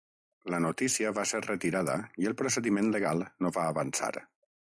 La 0.53 0.59
notícia 0.65 1.11
va 1.17 1.25
ser 1.31 1.41
retirada 1.43 1.99
i 2.23 2.29
el 2.31 2.35
procediment 2.41 2.91
legal 2.97 3.23
no 3.45 3.55
va 3.59 3.67
avançar. 3.75 4.11